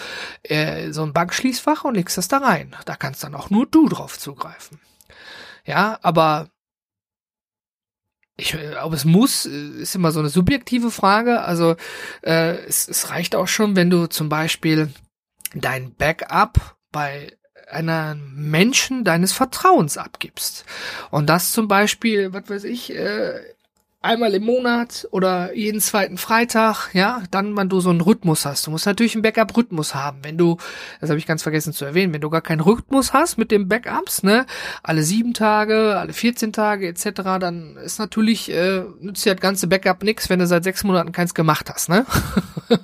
äh, 0.43 0.91
so 0.91 1.03
ein 1.03 1.13
Bankschließfach 1.13 1.83
und 1.85 1.95
legst 1.95 2.17
das 2.17 2.27
da 2.27 2.37
rein. 2.37 2.75
Da 2.85 2.95
kannst 2.95 3.23
dann 3.23 3.35
auch 3.35 3.49
nur 3.49 3.65
du 3.65 3.89
drauf 3.89 4.19
zugreifen. 4.19 4.79
Ja, 5.65 5.99
aber 6.01 6.49
ich, 8.37 8.55
ob 8.81 8.93
es 8.93 9.05
muss, 9.05 9.45
ist 9.45 9.95
immer 9.95 10.11
so 10.11 10.19
eine 10.19 10.29
subjektive 10.29 10.91
Frage. 10.91 11.41
Also 11.41 11.75
äh, 12.21 12.55
es, 12.65 12.87
es 12.87 13.09
reicht 13.09 13.35
auch 13.35 13.47
schon, 13.47 13.75
wenn 13.75 13.89
du 13.89 14.07
zum 14.07 14.29
Beispiel 14.29 14.93
dein 15.53 15.93
Backup 15.93 16.77
bei 16.91 17.35
einer 17.69 18.15
Menschen 18.15 19.03
deines 19.03 19.31
Vertrauens 19.31 19.97
abgibst. 19.97 20.65
Und 21.11 21.27
das 21.27 21.51
zum 21.51 21.67
Beispiel, 21.67 22.33
was 22.33 22.49
weiß 22.49 22.63
ich, 22.63 22.95
äh, 22.95 23.39
einmal 24.01 24.33
im 24.33 24.45
Monat 24.45 25.07
oder 25.11 25.53
jeden 25.53 25.81
zweiten 25.81 26.17
Freitag, 26.17 26.93
ja, 26.93 27.21
dann, 27.31 27.57
wenn 27.57 27.67
du 27.67 27.81
so 27.81 27.89
einen 27.89 27.99
Rhythmus 27.99 28.45
hast. 28.45 28.65
Du 28.65 28.71
musst 28.71 28.85
natürlich 28.85 29.13
einen 29.13 29.23
Backup-Rhythmus 29.23 29.93
haben. 29.93 30.19
Wenn 30.21 30.37
du, 30.37 30.57
das 31.01 31.09
habe 31.09 31.19
ich 31.19 31.25
ganz 31.25 31.43
vergessen 31.43 31.73
zu 31.73 31.83
erwähnen, 31.83 32.13
wenn 32.13 32.21
du 32.21 32.29
gar 32.29 32.41
keinen 32.41 32.61
Rhythmus 32.61 33.11
hast 33.11 33.37
mit 33.37 33.51
den 33.51 33.67
Backups, 33.67 34.23
ne, 34.23 34.45
alle 34.83 35.03
sieben 35.03 35.33
Tage, 35.33 35.97
alle 35.99 36.13
14 36.13 36.53
Tage 36.53 36.87
etc., 36.87 37.09
dann 37.39 37.75
ist 37.75 37.99
natürlich, 37.99 38.49
äh, 38.49 38.83
nützt 39.01 39.25
dir 39.25 39.35
das 39.35 39.41
ganze 39.41 39.67
Backup 39.67 40.01
nix, 40.01 40.29
wenn 40.29 40.39
du 40.39 40.47
seit 40.47 40.63
sechs 40.63 40.85
Monaten 40.85 41.11
keins 41.11 41.33
gemacht 41.33 41.69
hast, 41.69 41.89
ne? 41.89 42.05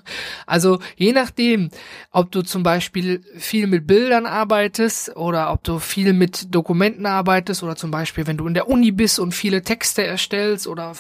also 0.46 0.80
je 0.98 1.14
nachdem, 1.14 1.70
ob 2.12 2.30
du 2.32 2.42
zum 2.42 2.64
Beispiel 2.64 3.24
viel 3.38 3.68
mit 3.68 3.88
Bildern 3.88 4.26
arbeitest 4.26 5.16
oder 5.16 5.54
ob 5.54 5.64
du 5.64 5.80
viel 5.80 6.12
mit 6.12 6.54
Dokumenten 6.54 7.06
arbeitest 7.06 7.64
oder 7.64 7.78
zum 7.78 7.92
Beispiel, 7.92 8.28
wenn 8.28 8.38
du 8.38 8.48
in 8.48 8.54
der 8.54 8.68
Uni 8.68 8.92
bist 8.92 9.18
und 9.18 9.34
viele 9.34 9.62
Texte 9.62 10.04
erstellst 10.04 10.68
oder 10.68 10.94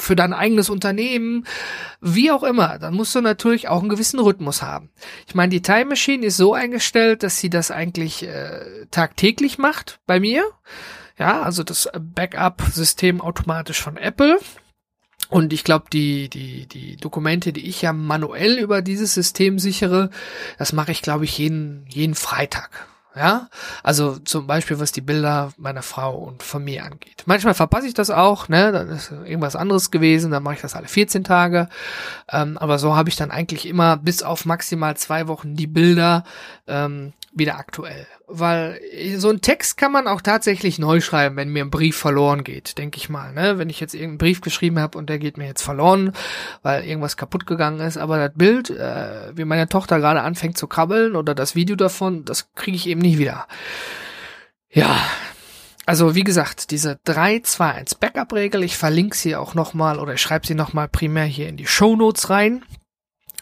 für 0.00 0.16
dein 0.16 0.32
eigenes 0.32 0.70
Unternehmen, 0.70 1.46
wie 2.00 2.30
auch 2.30 2.42
immer, 2.42 2.78
dann 2.78 2.94
musst 2.94 3.14
du 3.14 3.20
natürlich 3.20 3.68
auch 3.68 3.80
einen 3.80 3.88
gewissen 3.88 4.20
Rhythmus 4.20 4.62
haben. 4.62 4.90
Ich 5.26 5.34
meine, 5.34 5.50
die 5.50 5.62
Time 5.62 5.86
Machine 5.86 6.26
ist 6.26 6.36
so 6.36 6.54
eingestellt, 6.54 7.22
dass 7.22 7.38
sie 7.38 7.50
das 7.50 7.70
eigentlich 7.70 8.22
äh, 8.26 8.86
tagtäglich 8.90 9.58
macht 9.58 10.00
bei 10.06 10.20
mir. 10.20 10.44
Ja, 11.18 11.42
also 11.42 11.62
das 11.62 11.88
Backup-System 11.98 13.20
automatisch 13.20 13.80
von 13.80 13.96
Apple. 13.96 14.38
Und 15.28 15.52
ich 15.52 15.62
glaube, 15.64 15.86
die, 15.92 16.28
die, 16.28 16.66
die 16.66 16.96
Dokumente, 16.96 17.52
die 17.52 17.68
ich 17.68 17.82
ja 17.82 17.92
manuell 17.92 18.58
über 18.58 18.82
dieses 18.82 19.14
System 19.14 19.58
sichere, 19.58 20.10
das 20.58 20.72
mache 20.72 20.92
ich, 20.92 21.02
glaube 21.02 21.24
ich, 21.24 21.38
jeden, 21.38 21.84
jeden 21.88 22.14
Freitag. 22.14 22.88
Ja, 23.16 23.48
also 23.82 24.18
zum 24.18 24.46
Beispiel 24.46 24.78
was 24.78 24.92
die 24.92 25.00
Bilder 25.00 25.52
meiner 25.56 25.82
Frau 25.82 26.16
und 26.16 26.44
von 26.44 26.62
mir 26.62 26.84
angeht. 26.84 27.24
Manchmal 27.26 27.54
verpasse 27.54 27.88
ich 27.88 27.94
das 27.94 28.08
auch, 28.08 28.48
ne, 28.48 28.70
dann 28.70 28.88
ist 28.88 29.10
irgendwas 29.10 29.56
anderes 29.56 29.90
gewesen, 29.90 30.30
dann 30.30 30.44
mache 30.44 30.54
ich 30.54 30.60
das 30.60 30.76
alle 30.76 30.86
14 30.86 31.24
Tage. 31.24 31.68
Ähm, 32.30 32.56
aber 32.56 32.78
so 32.78 32.94
habe 32.94 33.08
ich 33.08 33.16
dann 33.16 33.32
eigentlich 33.32 33.66
immer 33.66 33.96
bis 33.96 34.22
auf 34.22 34.44
maximal 34.44 34.96
zwei 34.96 35.26
Wochen 35.26 35.56
die 35.56 35.66
Bilder 35.66 36.22
ähm, 36.68 37.12
wieder 37.32 37.58
aktuell. 37.58 38.06
Weil 38.26 38.80
so 39.16 39.30
ein 39.30 39.40
Text 39.40 39.76
kann 39.76 39.92
man 39.92 40.06
auch 40.06 40.20
tatsächlich 40.20 40.78
neu 40.78 41.00
schreiben, 41.00 41.36
wenn 41.36 41.52
mir 41.52 41.64
ein 41.64 41.70
Brief 41.70 41.96
verloren 41.96 42.44
geht, 42.44 42.78
denke 42.78 42.98
ich 42.98 43.08
mal. 43.08 43.32
Ne? 43.32 43.58
Wenn 43.58 43.70
ich 43.70 43.80
jetzt 43.80 43.94
irgendeinen 43.94 44.18
Brief 44.18 44.40
geschrieben 44.40 44.78
habe 44.78 44.98
und 44.98 45.08
der 45.08 45.18
geht 45.18 45.36
mir 45.36 45.46
jetzt 45.46 45.62
verloren, 45.62 46.12
weil 46.62 46.84
irgendwas 46.84 47.16
kaputt 47.16 47.46
gegangen 47.46 47.80
ist. 47.80 47.96
Aber 47.96 48.18
das 48.18 48.36
Bild, 48.36 48.70
äh, 48.70 49.36
wie 49.36 49.44
meine 49.44 49.68
Tochter 49.68 49.98
gerade 49.98 50.22
anfängt 50.22 50.58
zu 50.58 50.66
krabbeln 50.66 51.16
oder 51.16 51.34
das 51.34 51.54
Video 51.54 51.76
davon, 51.76 52.24
das 52.24 52.52
kriege 52.54 52.76
ich 52.76 52.88
eben 52.88 53.00
nicht 53.00 53.18
wieder. 53.18 53.46
Ja, 54.70 54.96
also 55.86 56.14
wie 56.14 56.24
gesagt, 56.24 56.70
diese 56.70 57.00
3-2-1 57.06 57.98
Backup-Regel, 57.98 58.62
ich 58.62 58.76
verlinke 58.76 59.16
sie 59.16 59.34
auch 59.34 59.54
nochmal 59.54 59.98
oder 59.98 60.14
ich 60.14 60.20
schreibe 60.20 60.46
sie 60.46 60.54
nochmal 60.54 60.88
primär 60.88 61.24
hier 61.24 61.48
in 61.48 61.56
die 61.56 61.66
Show 61.66 61.96
Notes 61.96 62.30
rein. 62.30 62.62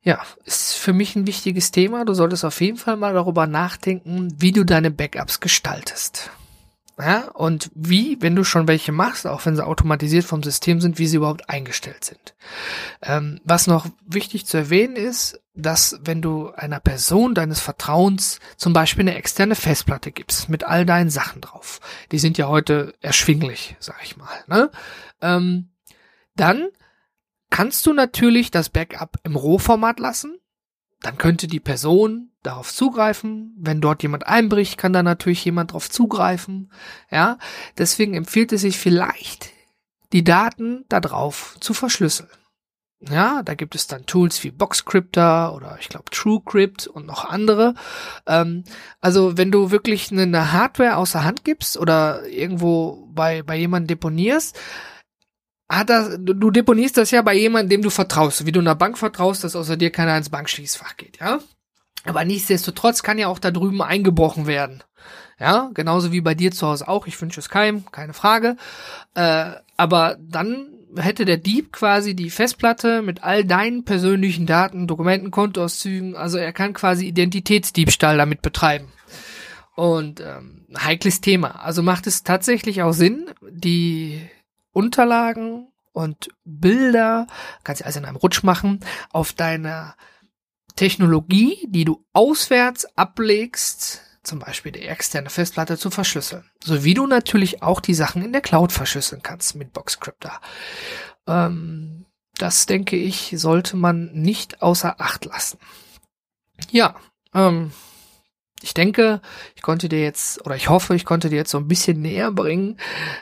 ja, 0.03 0.21
ist 0.45 0.75
für 0.75 0.93
mich 0.93 1.17
ein 1.17 1.27
wichtiges 1.27 1.71
Thema. 1.71 2.05
Du 2.05 2.13
solltest 2.13 2.45
auf 2.45 2.61
jeden 2.61 2.77
Fall 2.77 2.97
mal 2.97 3.15
darüber 3.15 3.47
nachdenken, 3.47 4.35
wie 4.39 4.53
du 4.53 4.65
deine 4.65 4.91
Backups 4.91 5.41
gestaltest. 5.41 6.31
Ja, 6.99 7.31
und 7.31 7.71
wie, 7.75 8.19
wenn 8.21 8.37
du 8.37 8.45
schon 8.45 8.69
welche 8.69 8.93
machst, 8.93 9.27
auch 9.27 9.47
wenn 9.47 9.57
sie 9.57 9.67
automatisiert 9.67 10.25
vom 10.25 10.45
System 10.45 10.81
sind, 10.81 10.99
wie 10.99 11.09
sie 11.09 11.17
überhaupt 11.17 11.51
eingestellt 11.51 12.05
sind. 12.05 12.37
Ähm, 13.03 13.41
was 13.45 13.67
noch 13.67 13.87
wichtig 14.07 14.47
zu 14.47 14.59
erwähnen 14.59 14.95
ist, 14.95 15.41
dass 15.55 16.01
wenn 16.03 16.21
du 16.21 16.51
einer 16.53 16.81
Person 16.81 17.35
deines 17.35 17.61
Vertrauens 17.61 18.41
zum 18.57 18.73
Beispiel 18.73 19.03
eine 19.03 19.15
externe 19.15 19.55
Festplatte 19.55 20.13
gibst 20.13 20.49
mit 20.49 20.65
all 20.65 20.85
deinen 20.85 21.11
Sachen 21.11 21.41
drauf, 21.41 21.81
die 22.13 22.19
sind 22.19 22.39
ja 22.39 22.49
heute 22.49 22.95
erschwinglich, 23.01 23.77
sag 23.79 24.03
ich 24.03 24.17
mal, 24.17 24.45
ne? 24.47 24.71
Ähm, 25.21 25.71
dann 26.37 26.69
kannst 27.51 27.87
du 27.87 27.93
natürlich 27.93 28.51
das 28.51 28.69
Backup 28.69 29.19
im 29.23 29.37
Rohformat 29.37 30.01
lassen 30.01 30.39
dann 31.05 31.19
könnte 31.19 31.47
die 31.47 31.61
Person 31.61 32.31
darauf 32.43 32.73
zugreifen. 32.73 33.55
Wenn 33.59 33.83
dort 33.83 34.03
jemand 34.03 34.27
einbricht, 34.27 34.79
kann 34.79 34.95
da 34.95 35.03
natürlich 35.03 35.45
jemand 35.45 35.71
darauf 35.71 35.91
zugreifen. 35.91 36.73
Ja, 37.11 37.39
deswegen 37.77 38.15
empfiehlt 38.15 38.53
es 38.53 38.63
sich 38.63 38.79
vielleicht, 38.79 39.51
die 40.15 40.25
Daten 40.25 40.87
da 40.89 41.01
drauf 41.01 41.59
zu 41.61 41.75
verschlüsseln. 41.75 42.31
Ja, 43.11 43.43
da 43.43 43.55
gibt 43.55 43.75
es 43.75 43.87
dann 43.87 44.07
Tools 44.07 44.43
wie 44.45 44.51
Boxcryptor 44.51 45.55
oder 45.55 45.77
ich 45.81 45.89
glaube 45.89 46.07
TrueCrypt 46.11 46.87
und 46.87 47.07
noch 47.07 47.25
andere. 47.25 47.75
Ähm, 48.27 48.65
also 49.01 49.37
wenn 49.37 49.51
du 49.51 49.71
wirklich 49.71 50.11
eine 50.11 50.53
Hardware 50.53 50.97
außer 50.97 51.25
Hand 51.25 51.45
gibst 51.45 51.77
oder 51.77 52.27
irgendwo 52.27 53.09
bei, 53.13 53.43
bei 53.43 53.57
jemandem 53.57 53.89
deponierst, 53.89 54.59
hat 55.69 55.91
das, 55.91 56.19
du 56.21 56.51
deponierst 56.51 56.97
das 56.97 57.11
ja 57.11 57.23
bei 57.23 57.35
jemandem, 57.35 57.71
dem 57.71 57.83
du 57.83 57.91
vertraust, 57.91 58.47
wie 58.47 58.53
du 58.53 58.61
einer 58.61 58.75
Bank 58.75 58.97
vertraust, 58.99 59.45
dass 59.45 59.57
außer 59.57 59.77
dir 59.77 59.91
keiner 59.91 60.17
ins 60.17 60.31
Bankschließfach 60.31 60.97
geht, 60.97 61.19
ja. 61.21 61.41
Aber 62.05 62.25
nichtsdestotrotz 62.25 63.03
kann 63.03 63.19
ja 63.19 63.29
auch 63.29 63.39
da 63.39 63.51
drüben 63.51 63.83
eingebrochen 63.83 64.47
werden. 64.47 64.83
Ja, 65.39 65.71
genauso 65.75 66.13
wie 66.13 66.21
bei 66.21 66.35
dir 66.35 66.53
zu 66.53 66.67
Hause 66.67 66.87
auch. 66.87 67.07
Ich 67.07 67.21
wünsche 67.21 67.41
es 67.41 67.49
keinem, 67.49 67.91
keine 67.91 68.13
Frage. 68.13 68.57
Äh, 69.15 69.53
aber 69.77 70.17
dann 70.21 70.74
hätte 70.97 71.25
der 71.25 71.37
Dieb 71.37 71.73
quasi 71.73 72.15
die 72.15 72.31
Festplatte 72.31 73.03
mit 73.03 73.23
all 73.23 73.45
deinen 73.45 73.85
persönlichen 73.85 74.47
Daten, 74.47 74.87
Dokumenten, 74.87 75.31
Kontoauszügen, 75.31 76.17
also 76.17 76.39
er 76.39 76.53
kann 76.53 76.73
quasi 76.73 77.07
Identitätsdiebstahl 77.07 78.17
damit 78.17 78.43
betreiben. 78.43 78.93
Und 79.77 80.21
ähm, 80.21 80.67
heikles 80.79 81.21
Thema. 81.21 81.63
Also 81.65 81.83
macht 81.83 82.07
es 82.07 82.23
tatsächlich 82.23 82.83
auch 82.83 82.93
Sinn, 82.93 83.31
die 83.51 84.21
Unterlagen 84.73 85.69
und 85.93 86.29
Bilder, 86.45 87.27
kannst 87.63 87.81
du 87.81 87.87
also 87.87 87.99
in 88.01 88.05
einem 88.05 88.17
Rutsch 88.17 88.43
machen, 88.43 88.81
auf 89.11 89.33
deiner 89.33 89.97
Technologie, 90.77 91.67
die 91.69 91.85
du 91.85 92.05
auswärts 92.13 92.85
ablegst, 92.97 94.03
zum 94.25 94.39
Beispiel 94.39 94.73
die 94.73 94.83
externe 94.83 95.31
Festplatte 95.31 95.79
zu 95.79 95.91
verschlüsseln. 95.91 96.45
So 96.63 96.85
wie 96.85 96.95
du 96.95 97.07
natürlich 97.07 97.63
auch 97.63 97.81
die 97.81 97.95
Sachen 97.95 98.23
in 98.23 98.33
der 98.33 98.41
Cloud 98.41 98.73
verschlüsseln 98.73 99.23
kannst 99.23 99.55
mit 99.55 99.73
Boxcryptor. 99.73 100.41
Ähm, 101.27 102.07
das 102.37 102.67
denke 102.67 102.97
ich, 102.97 103.35
sollte 103.37 103.77
man 103.77 104.13
nicht 104.13 104.63
außer 104.63 105.01
Acht 105.01 105.25
lassen. 105.25 105.59
Ja, 106.71 106.97
ähm, 107.33 107.73
ich 108.65 108.73
denke, 108.73 109.21
ich 109.55 109.61
konnte 109.61 109.91
dir 109.91 110.01
jetzt, 110.01 110.45
oder 110.47 110.57
ich 110.57 110.71
hoffe, 110.71 110.95
ich 110.95 111.05
konnte 111.05 111.29
dir 111.29 111.37
jetzt 111.37 111.51
so 111.51 111.59
ein 111.59 111.69
bisschen 111.69 112.01
näher 112.01 112.33
bringen, 112.33 112.79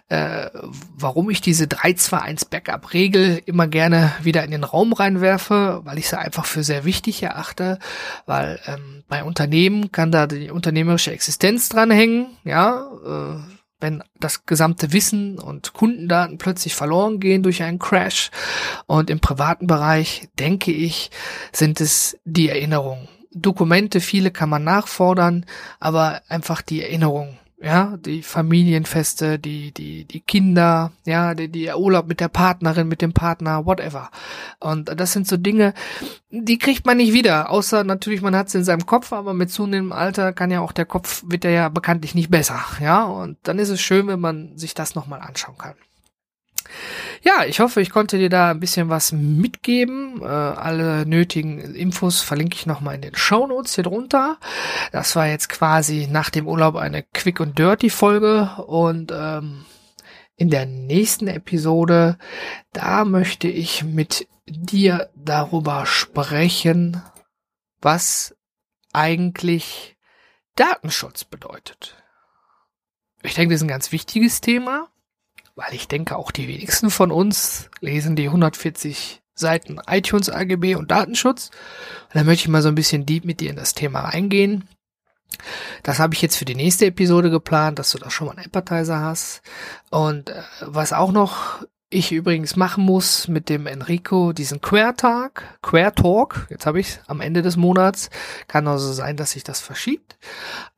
äh, 0.08 0.48
warum 0.94 1.30
ich 1.30 1.40
diese 1.40 1.64
3-2-1 1.64 2.48
Backup-Regel 2.48 3.42
immer 3.44 3.66
gerne 3.66 4.12
wieder 4.22 4.44
in 4.44 4.52
den 4.52 4.62
Raum 4.62 4.92
reinwerfe, 4.92 5.80
weil 5.82 5.98
ich 5.98 6.08
sie 6.08 6.18
einfach 6.18 6.46
für 6.46 6.62
sehr 6.62 6.84
wichtig 6.84 7.24
erachte, 7.24 7.80
weil 8.24 8.60
ähm, 8.66 9.02
bei 9.08 9.24
Unternehmen 9.24 9.90
kann 9.90 10.12
da 10.12 10.28
die 10.28 10.52
unternehmerische 10.52 11.10
Existenz 11.10 11.68
dranhängen, 11.68 12.28
ja, 12.44 12.88
äh, 13.04 13.52
wenn 13.80 14.04
das 14.20 14.46
gesamte 14.46 14.92
Wissen 14.92 15.40
und 15.40 15.72
Kundendaten 15.72 16.38
plötzlich 16.38 16.76
verloren 16.76 17.18
gehen 17.18 17.42
durch 17.42 17.64
einen 17.64 17.80
Crash. 17.80 18.30
Und 18.86 19.10
im 19.10 19.18
privaten 19.18 19.66
Bereich, 19.66 20.28
denke 20.38 20.70
ich, 20.70 21.10
sind 21.52 21.80
es 21.80 22.16
die 22.24 22.48
Erinnerungen. 22.48 23.08
Dokumente, 23.34 24.00
viele 24.00 24.30
kann 24.30 24.48
man 24.48 24.64
nachfordern, 24.64 25.46
aber 25.80 26.22
einfach 26.28 26.62
die 26.62 26.82
Erinnerung, 26.82 27.38
ja, 27.62 27.96
die 27.96 28.22
Familienfeste, 28.22 29.38
die, 29.38 29.72
die, 29.72 30.04
die 30.04 30.20
Kinder, 30.20 30.92
ja, 31.04 31.34
die, 31.34 31.48
die 31.48 31.70
Urlaub 31.70 32.08
mit 32.08 32.20
der 32.20 32.28
Partnerin, 32.28 32.88
mit 32.88 33.00
dem 33.00 33.12
Partner, 33.12 33.64
whatever. 33.64 34.10
Und 34.58 34.92
das 35.00 35.12
sind 35.12 35.28
so 35.28 35.36
Dinge, 35.36 35.72
die 36.30 36.58
kriegt 36.58 36.84
man 36.86 36.96
nicht 36.96 37.12
wieder, 37.12 37.50
außer 37.50 37.84
natürlich, 37.84 38.20
man 38.20 38.34
hat 38.34 38.48
es 38.48 38.54
in 38.54 38.64
seinem 38.64 38.84
Kopf, 38.84 39.12
aber 39.12 39.32
mit 39.32 39.50
zunehmendem 39.50 39.92
Alter 39.92 40.32
kann 40.32 40.50
ja 40.50 40.60
auch 40.60 40.72
der 40.72 40.86
Kopf, 40.86 41.22
wird 41.26 41.44
er 41.44 41.52
ja 41.52 41.68
bekanntlich 41.68 42.14
nicht 42.14 42.30
besser, 42.30 42.60
ja, 42.80 43.04
und 43.04 43.38
dann 43.44 43.58
ist 43.58 43.70
es 43.70 43.80
schön, 43.80 44.08
wenn 44.08 44.20
man 44.20 44.58
sich 44.58 44.74
das 44.74 44.94
nochmal 44.94 45.20
anschauen 45.20 45.58
kann. 45.58 45.74
Ja, 47.24 47.44
ich 47.44 47.60
hoffe, 47.60 47.80
ich 47.80 47.90
konnte 47.90 48.18
dir 48.18 48.28
da 48.28 48.50
ein 48.50 48.58
bisschen 48.58 48.88
was 48.88 49.12
mitgeben. 49.12 50.20
Äh, 50.20 50.24
alle 50.24 51.06
nötigen 51.06 51.60
Infos 51.60 52.20
verlinke 52.20 52.56
ich 52.56 52.66
nochmal 52.66 52.96
in 52.96 53.02
den 53.02 53.14
Show 53.14 53.46
Notes 53.46 53.76
hier 53.76 53.84
drunter. 53.84 54.38
Das 54.90 55.14
war 55.14 55.28
jetzt 55.28 55.48
quasi 55.48 56.08
nach 56.10 56.30
dem 56.30 56.48
Urlaub 56.48 56.74
eine 56.74 57.04
Quick 57.04 57.38
und 57.38 57.56
Dirty 57.56 57.90
Folge 57.90 58.50
und 58.66 59.12
ähm, 59.14 59.64
in 60.34 60.50
der 60.50 60.66
nächsten 60.66 61.28
Episode, 61.28 62.18
da 62.72 63.04
möchte 63.04 63.46
ich 63.46 63.84
mit 63.84 64.26
dir 64.46 65.08
darüber 65.14 65.86
sprechen, 65.86 67.00
was 67.80 68.34
eigentlich 68.92 69.96
Datenschutz 70.56 71.22
bedeutet. 71.22 71.96
Ich 73.22 73.34
denke, 73.34 73.54
das 73.54 73.60
ist 73.60 73.64
ein 73.64 73.68
ganz 73.68 73.92
wichtiges 73.92 74.40
Thema 74.40 74.91
weil 75.54 75.74
ich 75.74 75.88
denke, 75.88 76.16
auch 76.16 76.30
die 76.30 76.48
wenigsten 76.48 76.90
von 76.90 77.10
uns 77.10 77.70
lesen 77.80 78.16
die 78.16 78.26
140 78.26 79.22
Seiten 79.34 79.80
iTunes 79.86 80.30
AGB 80.30 80.74
und 80.74 80.90
Datenschutz. 80.90 81.50
Und 82.08 82.14
da 82.14 82.24
möchte 82.24 82.44
ich 82.44 82.48
mal 82.48 82.62
so 82.62 82.68
ein 82.68 82.74
bisschen 82.74 83.06
deep 83.06 83.24
mit 83.24 83.40
dir 83.40 83.50
in 83.50 83.56
das 83.56 83.74
Thema 83.74 84.00
reingehen. 84.00 84.68
Das 85.82 85.98
habe 85.98 86.14
ich 86.14 86.22
jetzt 86.22 86.36
für 86.36 86.44
die 86.44 86.54
nächste 86.54 86.86
Episode 86.86 87.30
geplant, 87.30 87.78
dass 87.78 87.90
du 87.90 87.98
da 87.98 88.10
schon 88.10 88.26
mal 88.26 88.36
einen 88.36 88.46
Appetizer 88.46 89.00
hast. 89.00 89.42
Und 89.90 90.30
äh, 90.30 90.42
was 90.60 90.92
auch 90.92 91.12
noch 91.12 91.64
ich 91.92 92.10
übrigens 92.10 92.56
machen 92.56 92.84
muss 92.84 93.28
mit 93.28 93.48
dem 93.48 93.66
Enrico 93.66 94.32
diesen 94.32 94.60
Queer-Tag, 94.60 95.58
Queer-Talk, 95.62 96.46
jetzt 96.48 96.64
habe 96.64 96.80
ich 96.80 96.98
am 97.06 97.20
Ende 97.20 97.42
des 97.42 97.56
Monats. 97.56 98.08
Kann 98.48 98.66
also 98.66 98.92
sein, 98.92 99.16
dass 99.16 99.32
sich 99.32 99.44
das 99.44 99.60
verschiebt. 99.60 100.16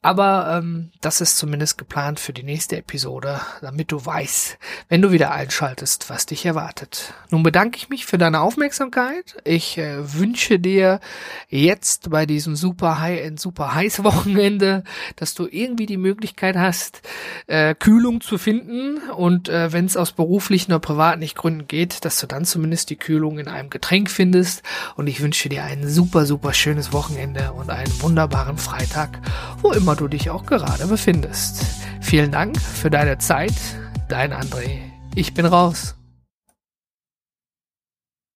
Aber 0.02 0.58
ähm, 0.58 0.90
das 1.00 1.20
ist 1.20 1.38
zumindest 1.38 1.78
geplant 1.78 2.18
für 2.18 2.32
die 2.32 2.42
nächste 2.42 2.76
Episode, 2.76 3.40
damit 3.60 3.92
du 3.92 4.04
weißt, 4.04 4.58
wenn 4.88 5.02
du 5.02 5.12
wieder 5.12 5.32
einschaltest, 5.32 6.10
was 6.10 6.26
dich 6.26 6.46
erwartet. 6.46 7.14
Nun 7.30 7.42
bedanke 7.42 7.76
ich 7.76 7.88
mich 7.88 8.06
für 8.06 8.18
deine 8.18 8.40
Aufmerksamkeit. 8.40 9.36
Ich 9.44 9.78
äh, 9.78 10.14
wünsche 10.14 10.58
dir 10.58 11.00
jetzt 11.48 12.10
bei 12.10 12.26
diesem 12.26 12.56
super 12.56 13.00
High-End, 13.00 13.40
super 13.40 13.74
heiß 13.74 14.04
Wochenende, 14.04 14.84
dass 15.16 15.34
du 15.34 15.46
irgendwie 15.50 15.86
die 15.86 15.96
Möglichkeit 15.96 16.56
hast, 16.56 17.02
äh, 17.46 17.74
Kühlung 17.74 18.20
zu 18.20 18.38
finden 18.38 18.98
und 19.10 19.48
äh, 19.48 19.72
wenn 19.72 19.86
es 19.86 19.96
aus 19.96 20.12
beruflichen 20.12 20.72
oder 20.72 20.80
privaten 20.80 21.24
Gründen 21.34 21.68
geht, 21.68 22.04
dass 22.04 22.18
du 22.20 22.26
dann 22.26 22.44
zumindest 22.44 22.90
die 22.90 22.96
Kühlung 22.96 23.38
in 23.38 23.48
einem 23.48 23.70
Getränk 23.70 24.10
findest. 24.10 24.62
Und 24.96 25.06
ich 25.06 25.20
wünsche 25.20 25.48
dir 25.48 25.64
ein 25.64 25.88
super, 25.88 26.26
super 26.26 26.52
schönes 26.52 26.92
Wochenende 26.92 27.52
und 27.52 27.70
einen 27.70 28.00
wunderbaren 28.02 28.58
Freitag, 28.58 29.20
wo 29.62 29.72
immer 29.72 29.96
du 29.96 30.08
dich 30.08 30.30
auch 30.30 30.44
gerade 30.44 30.86
befindest. 30.86 31.64
Vielen 32.00 32.30
Dank 32.30 32.60
für 32.60 32.90
deine 32.90 33.18
Zeit. 33.18 33.54
Dein 34.08 34.32
André. 34.32 34.80
Ich 35.14 35.32
bin 35.32 35.46
raus. 35.46 35.96